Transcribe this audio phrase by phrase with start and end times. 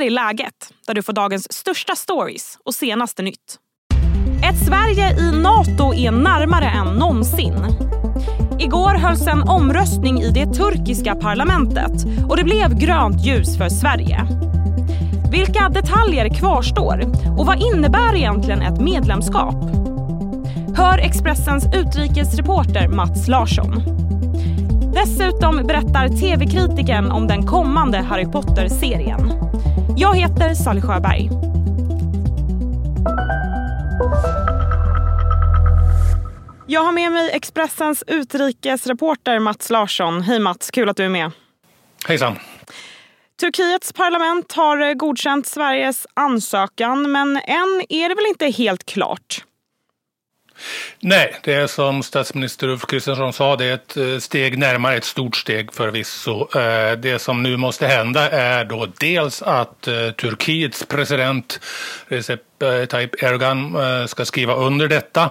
[0.00, 3.58] här är läget, där du får dagens största stories och senaste nytt.
[4.44, 7.54] Ett Sverige i Nato är närmare än någonsin.
[8.58, 14.26] Igår hölls en omröstning i det turkiska parlamentet och det blev grönt ljus för Sverige.
[15.30, 17.00] Vilka detaljer kvarstår
[17.38, 19.64] och vad innebär egentligen ett medlemskap?
[20.76, 23.82] Hör Expressens utrikesreporter Mats Larsson.
[24.94, 29.32] Dessutom berättar tv-kritiken om den kommande Harry Potter-serien.
[29.96, 31.30] Jag heter Sally Sjöberg.
[36.66, 40.22] Jag har med mig Expressens utrikesreporter Mats Larsson.
[40.22, 41.30] Hej Mats, kul att du är med.
[42.08, 42.38] Hejsan.
[43.40, 49.44] Turkiets parlament har godkänt Sveriges ansökan men än är det väl inte helt klart?
[51.00, 55.04] Nej, det är som statsminister Ulf Kristersson sa, det är ett eh, steg närmare, ett
[55.04, 56.58] stort steg förvisso.
[56.58, 61.60] Eh, det som nu måste hända är då dels att eh, Turkiets president
[62.08, 62.40] Recep
[62.88, 63.76] Tayyip Erdogan
[64.08, 65.30] ska skriva under detta.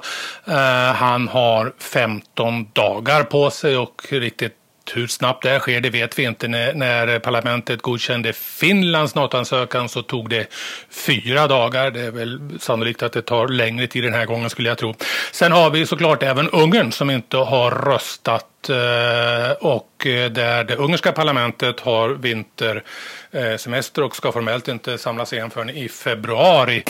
[0.96, 4.59] Han har 15 dagar på sig och riktigt
[4.96, 6.48] hur snabbt det här sker det vet vi inte.
[6.48, 10.54] När, när parlamentet godkände Finlands NATO-ansökan så tog det
[10.90, 11.92] fyra dagar.
[11.92, 14.94] Det är väl sannolikt att det tar längre tid den här gången skulle jag tro.
[15.32, 20.76] Sen har vi såklart även Ungern som inte har röstat eh, och eh, där det
[20.76, 26.84] ungerska parlamentet har vintersemester eh, och ska formellt inte samlas igen förrän i februari.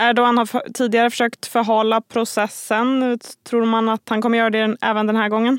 [0.00, 3.18] Erdogan har tidigare försökt förhala processen.
[3.48, 5.58] Tror man att han kommer göra det även den här gången?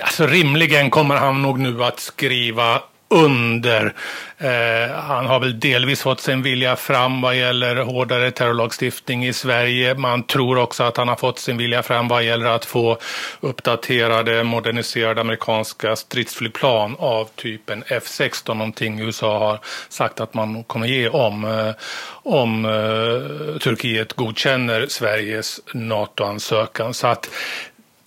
[0.00, 3.94] Alltså rimligen kommer han nog nu att skriva under.
[4.38, 9.94] Eh, han har väl delvis fått sin vilja fram vad gäller hårdare terrorlagstiftning i Sverige.
[9.94, 12.98] Man tror också att han har fått sin vilja fram vad gäller att få
[13.40, 21.08] uppdaterade, moderniserade amerikanska stridsflygplan av typen F16, någonting USA har sagt att man kommer ge
[21.08, 21.74] om, eh,
[22.22, 26.94] om eh, Turkiet godkänner Sveriges NATO-ansökan.
[26.94, 27.30] Så att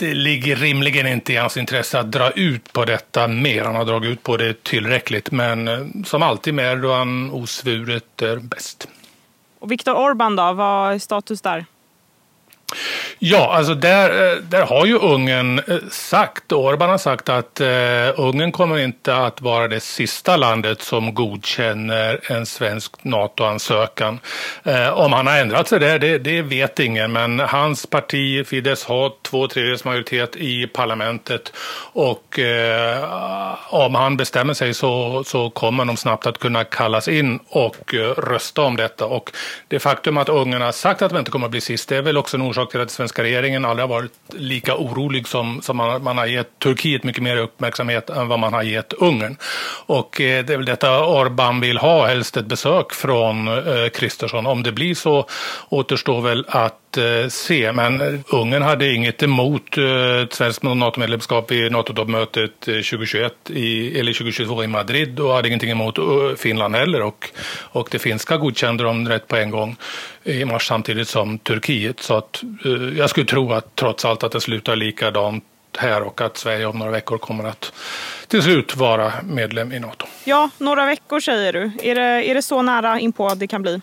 [0.03, 3.63] det ligger rimligen inte i hans intresse att dra ut på detta mer.
[3.63, 5.31] Han har dragit ut på det tillräckligt.
[5.31, 8.87] Men eh, som alltid med Erdogan, osvuret är bäst.
[9.59, 11.65] Och Viktor Orbán då, vad är status där?
[13.19, 17.67] Ja, alltså där, eh, där har ju Ungern eh, sagt, Orban har sagt att eh,
[18.15, 24.19] Ungern kommer inte att vara det sista landet som godkänner en svensk NATO-ansökan.
[24.63, 28.83] Eh, om han har ändrat sig där, det, det, vet ingen, men hans parti Fidesz
[28.83, 31.53] har två tredjedels majoritet i parlamentet
[31.93, 33.03] och eh,
[33.73, 37.99] om han bestämmer sig så, så kommer de snabbt att kunna kallas in och eh,
[37.99, 39.05] rösta om detta.
[39.05, 39.31] Och
[39.67, 42.01] det faktum att Ungern har sagt att de inte kommer att bli sist, det är
[42.01, 45.77] väl också en orsak till att svenska regeringen aldrig har varit lika orolig som, som
[45.77, 49.37] man, man har gett Turkiet mycket mer uppmärksamhet än vad man har gett Ungern.
[49.85, 54.45] Och eh, det är väl detta Orban vill ha, helst ett besök från eh, Kristersson.
[54.45, 55.27] Om det blir så
[55.69, 57.71] återstår väl att Eh, se.
[57.71, 64.13] Men Ungern hade inget emot eh, ett svenskt NATO-medlemskap i NATO-toppmötet eh, 2021 i, eller
[64.13, 65.99] 2022 i Madrid och hade ingenting emot
[66.37, 67.01] Finland heller.
[67.01, 67.29] Och,
[67.61, 69.75] och det finska godkände de rätt på en gång
[70.23, 71.99] i mars samtidigt som Turkiet.
[71.99, 72.43] Så att,
[72.97, 75.43] jag skulle tro att trots allt att det slutar likadant
[75.77, 77.73] här och att Sverige om några veckor kommer att
[78.27, 80.05] till slut vara medlem i Nato.
[80.23, 81.71] Ja, några veckor säger du.
[81.81, 83.81] Är det, är det så nära inpå det kan bli?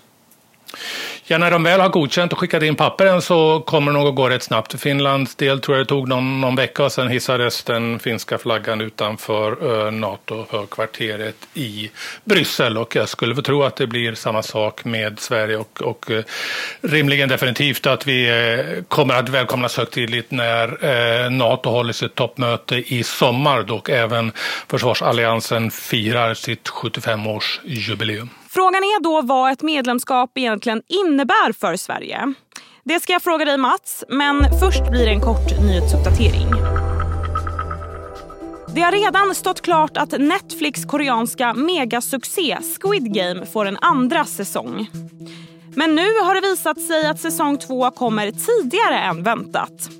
[1.27, 4.15] Ja, när de väl har godkänt och skickat in papperen så kommer det nog att
[4.15, 4.73] gå rätt snabbt.
[4.73, 8.39] För Finlands del tror jag det tog någon, någon vecka och sen hissades den finska
[8.39, 11.91] flaggan utanför eh, uh, NATO-högkvarteret i
[12.25, 12.79] Bryssel.
[12.79, 16.23] Och jag skulle tro att det blir samma sak med Sverige och, och uh,
[16.81, 23.03] rimligen definitivt att vi uh, kommer att välkomnas högtidligt när NATO håller sitt toppmöte i
[23.03, 23.63] sommar.
[23.63, 24.33] Då även
[24.69, 28.29] försvarsalliansen firar sitt 75-årsjubileum.
[28.53, 32.35] Frågan är då vad ett medlemskap egentligen innebär för Sverige.
[32.85, 36.49] Det ska jag fråga dig Mats, men först blir det en kort nyhetsuppdatering.
[38.75, 44.91] Det har redan stått klart att Netflix koreanska megasuccé Squid Game får en andra säsong.
[45.75, 50.00] Men nu har det visat sig att säsong två kommer tidigare än väntat.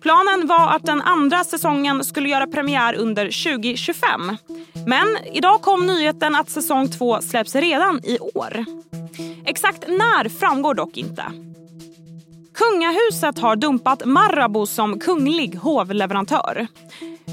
[0.00, 4.36] Planen var att den andra säsongen skulle göra premiär under 2025.
[4.86, 8.64] Men idag kom nyheten att säsong två släpps redan i år.
[9.44, 11.24] Exakt när framgår dock inte.
[12.54, 16.66] Kungahuset har dumpat Marabou som kunglig hovleverantör.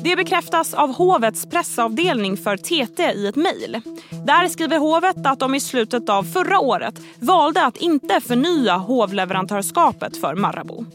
[0.03, 3.81] Det bekräftas av hovets pressavdelning för TT i ett mejl.
[4.25, 10.17] Där skriver hovet att de i slutet av förra året valde att inte förnya hovleverantörskapet
[10.17, 10.85] för Marabou.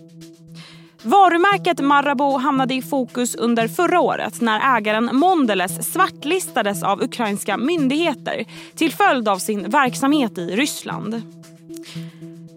[1.02, 8.44] Varumärket Marabou hamnade i fokus under förra året när ägaren Mondelez svartlistades av ukrainska myndigheter
[8.74, 11.22] till följd av sin verksamhet i Ryssland.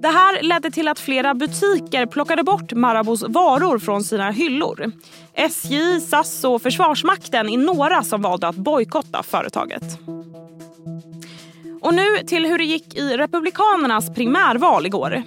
[0.02, 4.92] Det här ledde till att flera butiker plockade bort Marabous varor från sina hyllor.
[5.34, 9.84] SJ, SAS och Försvarsmakten är några som valde att bojkotta företaget.
[11.82, 15.24] Och nu till hur det gick i Republikanernas primärval igår.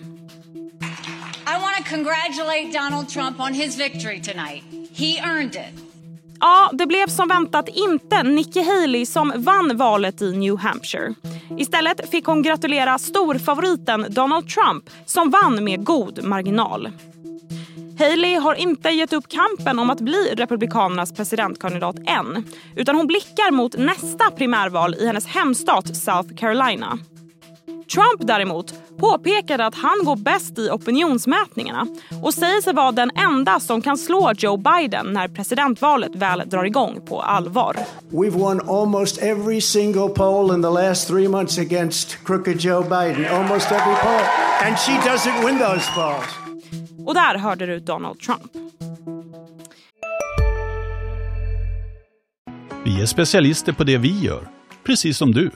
[1.87, 4.63] To congratulate Donald Trump on his victory tonight.
[4.93, 5.83] He earned it.
[6.41, 11.15] Ja, det blev som väntat inte Nikki Haley som vann valet i New Hampshire.
[11.59, 16.91] Istället fick hon gratulera storfavoriten Donald Trump som vann med god marginal.
[17.99, 22.45] Haley har inte gett upp kampen om att bli Republikanernas presidentkandidat än
[22.77, 26.99] utan hon blickar mot nästa primärval i hennes hemstat South Carolina.
[27.67, 31.87] Trump däremot påpekade att han går bäst i opinionsmätningarna
[32.23, 36.65] och säger sig vara den enda som kan slå Joe Biden när presidentvalet väl drar
[36.65, 37.77] igång på allvar.
[38.11, 43.27] We've won almost every single poll in the last three months against crooked Joe Biden.
[43.27, 44.23] Almost every poll.
[44.67, 46.47] And she doesn't win those polls.
[47.07, 48.53] Och där hörde du Donald Trump.
[52.85, 54.49] Vi är specialister på det vi gör,
[54.85, 55.51] precis som du.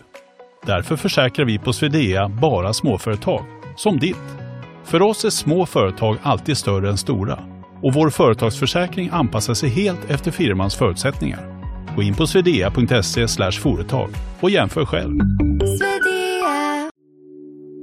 [0.67, 3.45] Därför försäkrar vi på Swedea bara småföretag,
[3.77, 4.37] som ditt.
[4.85, 7.39] För oss är små företag alltid större än stora
[7.83, 11.63] och vår företagsförsäkring anpassar sig helt efter firmans förutsättningar.
[11.97, 14.11] Gå in på swedea.se företag
[14.41, 15.21] och jämför själv.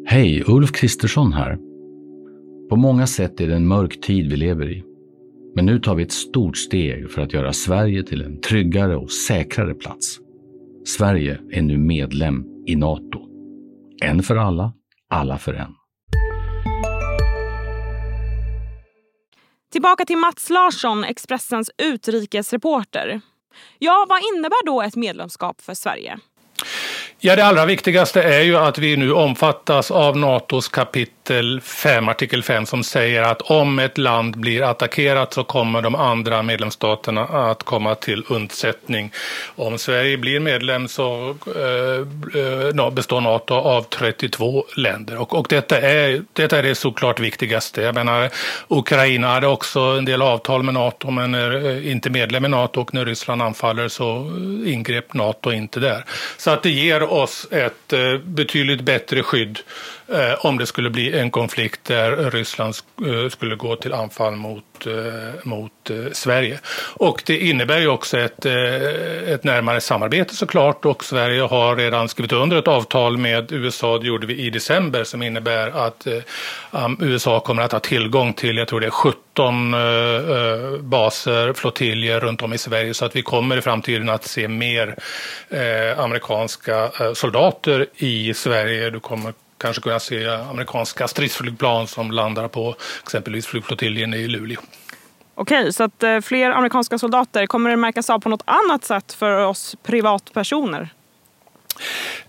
[0.06, 1.58] Hej, Ulf Kristersson här.
[2.70, 4.84] På många sätt är det en mörk tid vi lever i.
[5.56, 9.12] Men nu tar vi ett stort steg för att göra Sverige till en tryggare och
[9.12, 10.20] säkrare plats.
[10.86, 13.20] Sverige är nu medlem i Nato.
[14.04, 14.74] En för alla,
[15.10, 15.76] alla för en.
[19.72, 23.22] Tillbaka till Mats Larsson, Expressens utrikesreporter.
[23.80, 26.20] Ja, vad innebär då ett medlemskap för Sverige?
[27.20, 31.17] Ja, det allra viktigaste är ju att vi nu omfattas av Natos kapitel
[31.64, 36.44] 5, artikel 5, som säger att om ett land blir attackerat så kommer de andra
[36.44, 39.12] medlemsstaterna att komma till undsättning.
[39.56, 45.82] Om Sverige blir medlem så eh, eh består Nato av 32 länder och, och detta,
[45.82, 47.82] är, detta är det såklart viktigaste.
[47.82, 48.30] Jag menar,
[48.68, 52.82] Ukraina hade också en del avtal med Nato men är eh, inte medlem i Nato
[52.82, 54.32] och när Ryssland anfaller så
[54.66, 56.06] ingrep Nato inte där.
[56.38, 59.60] Så att det ger oss ett eh, betydligt bättre skydd
[60.40, 62.74] om det skulle bli en konflikt där Ryssland
[63.08, 64.94] eh, skulle gå till anfall mot, eh,
[65.44, 66.60] mot eh, Sverige.
[66.94, 72.32] Och det innebär ju också ett, ett närmare samarbete såklart och Sverige har redan skrivit
[72.32, 76.08] under ett avtal med USA, det gjorde vi i december, som innebär att
[77.00, 79.72] USA kommer att ha tillgång till, jag tror det är 17
[80.90, 84.96] baser, flottiljer runt om i Sverige så att vi kommer i framtiden att se mer
[85.98, 88.90] amerikanska soldater i Sverige.
[88.90, 94.62] Du kommer kanske kunna se amerikanska stridsflygplan som landar på exempelvis flygflottiljen i Luleå.
[95.36, 99.14] Okej, så att eh, fler amerikanska soldater, kommer det märkas av på något annat sätt
[99.14, 100.90] för oss privatpersoner?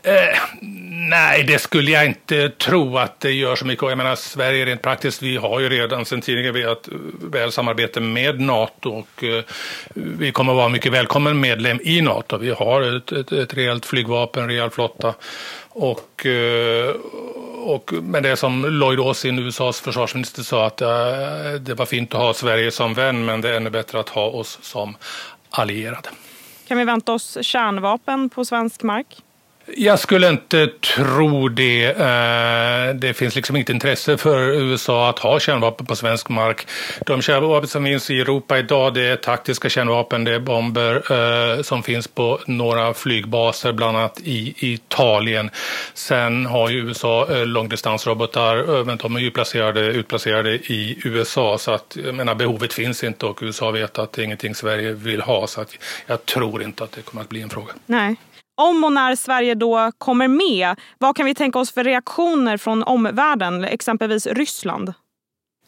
[0.02, 0.38] Eh,
[1.10, 3.88] nej, det skulle jag inte tro att det gör så mycket.
[3.88, 8.00] Jag menar, Sverige rent praktiskt, vi har ju redan sedan tidigare ett eh, väl samarbete
[8.00, 9.44] med Nato och eh,
[9.94, 12.36] vi kommer att vara mycket välkommen medlem i Nato.
[12.36, 15.14] Vi har ett, ett, ett rejält flygvapen, en rejäl flotta
[15.68, 16.94] och, eh,
[17.54, 20.88] och, men det som Lloyd Austin, USAs försvarsminister, sa att eh,
[21.60, 24.26] det var fint att ha Sverige som vän men det är ännu bättre att ha
[24.26, 24.96] oss som
[25.50, 26.08] allierade.
[26.68, 29.06] Kan vi vänta oss kärnvapen på svensk mark?
[29.76, 31.84] Jag skulle inte tro det.
[31.84, 36.66] Eh, det finns liksom inget intresse för USA att ha kärnvapen på svensk mark.
[37.06, 41.62] De kärnvapen som finns i Europa idag det är taktiska kärnvapen, det är bomber eh,
[41.62, 45.50] som finns på några flygbaser, bland annat i Italien.
[45.94, 51.70] Sen har ju USA eh, långdistansrobotar, men de är ju placerade, utplacerade i USA så
[51.70, 55.20] att jag menar, behovet finns inte och USA vet att det är ingenting Sverige vill
[55.20, 55.74] ha så att
[56.06, 57.72] jag tror inte att det kommer att bli en fråga.
[57.86, 58.16] Nej.
[58.58, 62.82] Om och när Sverige då kommer med, vad kan vi tänka oss för reaktioner från
[62.82, 64.92] omvärlden, exempelvis Ryssland?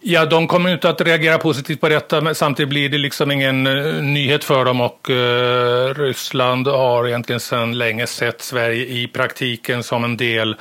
[0.02, 3.66] Ja, de kommer inte att reagera positivt på detta, men samtidigt blir det liksom ingen
[3.66, 9.82] eh, nyhet för dem och eh, Ryssland har egentligen sedan länge sett Sverige i praktiken
[9.82, 10.56] som en del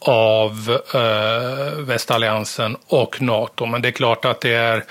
[0.00, 3.66] av eh, västalliansen och Nato.
[3.66, 4.84] Men det är klart att det är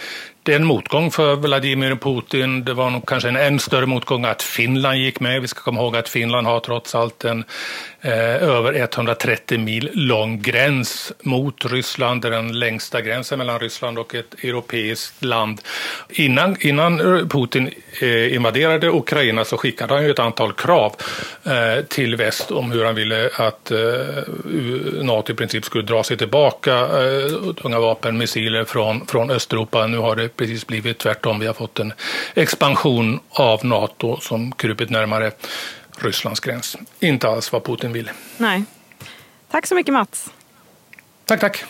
[0.44, 2.66] det är en motgång för Vladimir Putin.
[2.66, 5.42] Det var nog kanske en än större motgång att Finland gick med.
[5.42, 7.44] Vi ska komma ihåg att Finland har trots allt en,
[8.02, 12.22] Eh, över 130 mil lång gräns mot Ryssland.
[12.22, 15.62] Det är den längsta gränsen mellan Ryssland och ett europeiskt land.
[16.10, 16.98] Innan, innan
[17.30, 17.70] Putin
[18.02, 20.96] eh, invaderade Ukraina så skickade han ju ett antal krav
[21.44, 23.80] eh, till väst om hur han ville att eh,
[25.02, 29.88] NATO i princip skulle dra sig tillbaka eh, tunga vapen, missiler från, från Östeuropa.
[29.88, 31.40] Nu har det precis blivit tvärtom.
[31.40, 31.94] Vi har fått en
[32.36, 35.32] expansion av NATO som krupit närmare
[36.04, 36.78] Rysslands gräns.
[37.00, 38.12] Inte alls vad Putin vill.
[38.38, 38.64] Nej.
[39.52, 40.30] Tack så mycket Mats.
[41.26, 41.64] Tack, tack.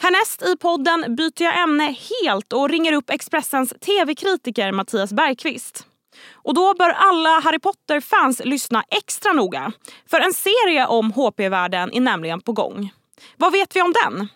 [0.00, 5.86] Härnäst i podden byter jag ämne helt och ringer upp Expressens tv-kritiker Mattias Bergqvist.
[6.32, 9.72] Och då bör alla Harry Potter-fans lyssna extra noga.
[10.10, 12.90] För en serie om HP-världen är nämligen på gång.
[13.36, 14.28] Vad vet vi om den?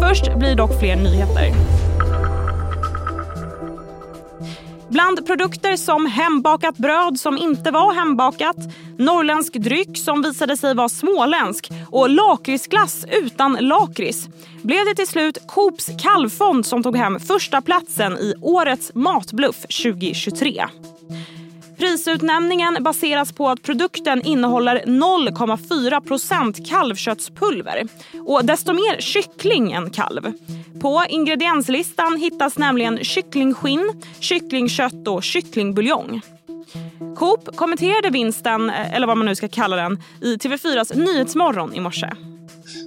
[0.00, 1.79] Först blir dock fler nyheter.
[4.90, 8.56] Bland produkter som hembakat bröd som inte var hembakat,
[8.98, 14.28] norrländsk dryck som visade sig vara småländsk och lakritsglass utan lakrits
[14.62, 20.64] blev det till slut Coops kalvfond som tog hem första platsen i årets matbluff 2023.
[21.80, 27.88] Prisutnämningen baseras på att produkten innehåller 0,4% kalvköttspulver
[28.26, 30.32] och desto mer kyckling än kalv.
[30.80, 36.20] På ingredienslistan hittas nämligen kycklingskinn, kycklingkött och kycklingbuljong.
[37.16, 41.80] Coop kommenterade vinsten, eh, eller vad man nu ska kalla den, i TV4s Nyhetsmorgon i
[41.80, 42.10] morse.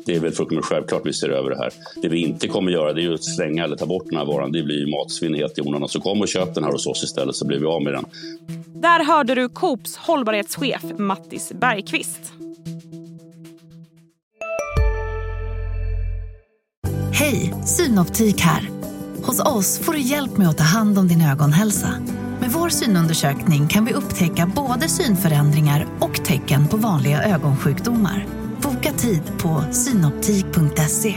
[0.06, 1.74] Det är väl fullkomligt självklart vi ser över det här.
[2.02, 4.52] Det vi inte kommer göra det är att slänga eller ta bort den här varan.
[4.52, 5.90] Det blir ju matsvinn helt i onödan.
[5.90, 8.06] Så kom och köp den här hos oss istället så blir vi av med den.
[8.82, 12.34] Där hörde du Coops hållbarhetschef Mattis Bergqvist.
[17.14, 18.70] Hej, Synoptik här.
[19.24, 21.90] Hos oss får du hjälp med att ta hand om din ögonhälsa.
[22.40, 28.43] Med vår synundersökning kan vi upptäcka både synförändringar och tecken på vanliga ögonsjukdomar.
[28.84, 31.10] Boka tid på synoptik.se.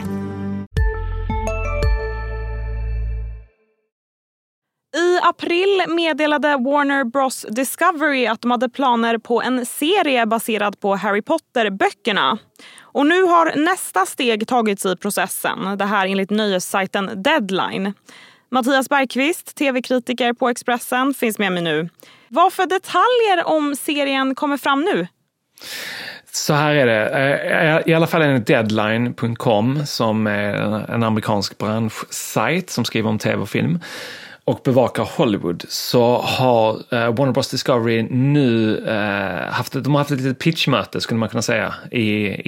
[4.97, 10.97] I april meddelade Warner Bros Discovery att de hade planer på en serie baserad på
[10.97, 12.39] Harry Potter-böckerna.
[12.81, 15.79] Och nu har nästa steg tagits i processen.
[15.79, 17.93] Det här enligt nöjessajten Deadline.
[18.51, 21.89] Mattias Bergqvist, tv-kritiker på Expressen, finns med mig nu.
[22.29, 25.07] Vad för detaljer om serien kommer fram nu?
[26.37, 30.55] Så här är det, eh, eh, i alla fall enligt deadline.com som är
[30.91, 33.81] en amerikansk branschsajt som skriver om tv och film
[34.47, 40.11] och bevakar Hollywood så har eh, Warner Bros Discovery nu eh, haft, de har haft
[40.11, 42.03] ett litet pitchmöte skulle man kunna säga i,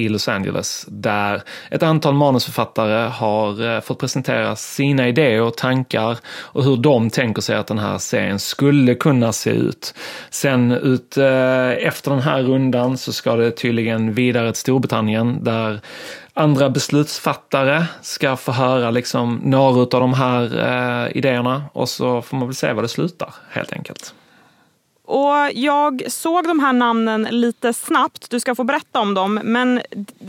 [0.04, 6.18] i Los Angeles där ett antal manusförfattare har eh, fått presentera sina idéer och tankar
[6.26, 9.94] och hur de tänker sig att den här serien skulle kunna se ut.
[10.30, 15.80] Sen ut eh, efter den här rundan så ska det tydligen vidare till Storbritannien där
[16.38, 22.36] andra beslutsfattare ska få höra liksom några av de här eh, idéerna och så får
[22.36, 24.14] man väl se var det slutar helt enkelt.
[25.04, 29.82] Och jag såg de här namnen lite snabbt, du ska få berätta om dem, men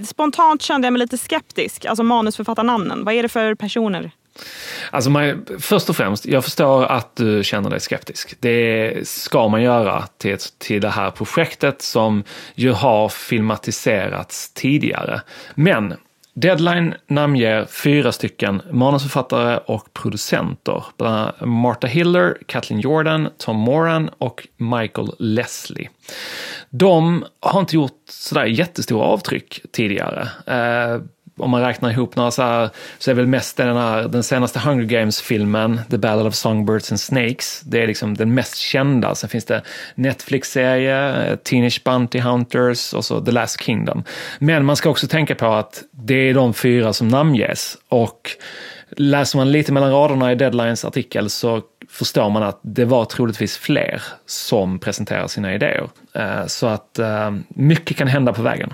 [0.07, 3.05] spontant kände jag mig lite skeptisk, alltså manusförfattarnamnen.
[3.05, 4.11] Vad är det för personer?
[4.91, 8.35] Alltså man, först och främst, jag förstår att du känner dig skeptisk.
[8.39, 12.23] Det ska man göra till, till det här projektet som
[12.55, 15.21] ju har filmatiserats tidigare.
[15.55, 15.93] Men
[16.33, 20.83] Deadline namnger fyra stycken manusförfattare och producenter.
[20.97, 25.89] Bland annat Martha Hiller, Kathleen Jordan, Tom Moran och Michael Leslie.
[26.69, 30.27] De har inte gjort sådär jättestora avtryck tidigare.
[30.45, 31.01] Eh,
[31.39, 34.59] om man räknar ihop några så här, så är väl mest den här, den senaste
[34.59, 39.15] Hunger Games-filmen, The Battle of Songbirds and Snakes, det är liksom den mest kända.
[39.15, 39.61] Sen finns det
[39.95, 44.03] Netflix-serie, Teenage Bounty Hunters och så The Last Kingdom.
[44.39, 48.31] Men man ska också tänka på att det är de fyra som namnges och
[48.97, 53.57] läser man lite mellan raderna i Deadlines artikel så förstår man att det var troligtvis
[53.57, 55.89] fler som presenterar sina idéer.
[56.13, 58.73] Eh, så att eh, mycket kan hända på vägen.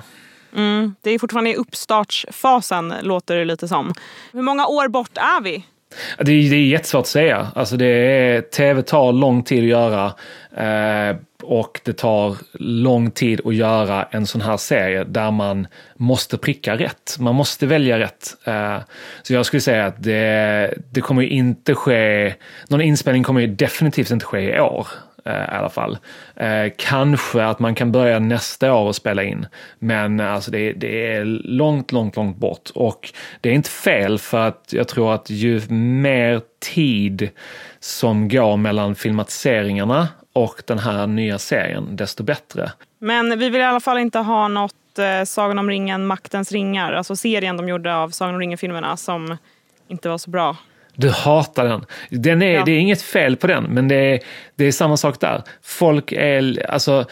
[0.55, 3.93] Mm, det är fortfarande i uppstartsfasen låter det lite som.
[4.33, 5.65] Hur många år bort är vi?
[6.17, 7.47] Det är, det är jättesvårt att säga.
[7.55, 10.13] Alltså det är, TV tar lång tid att göra
[10.57, 16.37] eh, och det tar lång tid att göra en sån här serie där man måste
[16.37, 17.15] pricka rätt.
[17.19, 18.35] Man måste välja rätt.
[18.43, 18.77] Eh,
[19.23, 22.33] så jag skulle säga att det, det kommer inte ske,
[22.67, 24.87] någon inspelning kommer definitivt inte ske i år.
[25.29, 25.97] Eh, i alla fall.
[26.35, 29.47] Eh, kanske att man kan börja nästa år och spela in.
[29.79, 32.69] Men alltså det, det, är långt, långt, långt bort.
[32.75, 36.41] Och det är inte fel för att jag tror att ju mer
[36.73, 37.29] tid
[37.79, 42.71] som går mellan filmatiseringarna och den här nya serien, desto bättre.
[42.99, 46.93] Men vi vill i alla fall inte ha något eh, Sagan om ringen, Maktens ringar.
[46.93, 49.37] Alltså serien de gjorde av Sagan om ringen-filmerna som
[49.87, 50.55] inte var så bra.
[50.95, 51.85] Du hatar den.
[52.09, 52.65] den är, Ja.
[52.65, 54.19] Det är inget fel på den, men det är,
[54.55, 55.43] det är samma sak där.
[55.61, 57.05] Folk är, alltså,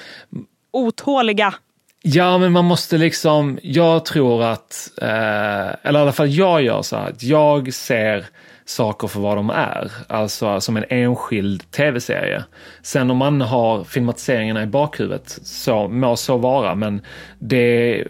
[0.72, 1.54] Otåliga.
[2.02, 6.82] Ja, men man måste liksom, jag tror att, eh, eller i alla fall jag gör
[6.82, 8.26] så här, att jag ser
[8.66, 12.44] saker för vad de är, alltså som en enskild tv-serie.
[12.82, 17.02] Sen om man har filmatiseringarna i bakhuvudet, så må så vara, men
[17.40, 18.04] det,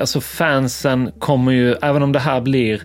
[0.00, 2.82] alltså fansen kommer ju, även om det här blir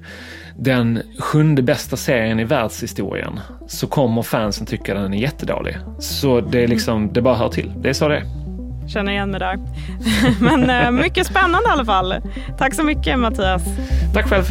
[0.64, 5.78] den sjunde bästa serien i världshistorien, så kommer fansen tycka den är jättedålig.
[6.00, 7.74] Så det är liksom, det bara hör till.
[7.78, 8.24] Det är så det är.
[8.88, 9.60] Känner igen mig där.
[10.40, 12.16] Men eh, mycket spännande i alla fall.
[12.58, 13.64] Tack så mycket Mattias.
[14.14, 14.44] Tack själv.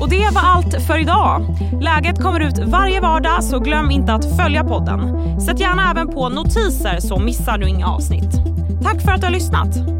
[0.00, 1.42] Och det var allt för idag.
[1.80, 5.00] Läget kommer ut varje vardag så glöm inte att följa podden.
[5.40, 8.32] Sätt gärna även på notiser så missar du inga avsnitt.
[8.82, 9.99] Tack för att du har lyssnat.